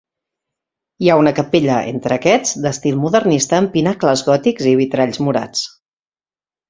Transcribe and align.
Hi 1.03 1.09
ha 1.09 1.17
una 1.23 1.33
capella, 1.39 1.75
entre 1.91 2.17
aquests, 2.17 2.55
d'estil 2.63 2.97
modernista 3.03 3.59
amb 3.59 3.73
pinacles 3.77 4.25
gòtics 4.31 4.69
i 4.73 4.77
vitralls 4.81 5.23
morats. 5.29 5.63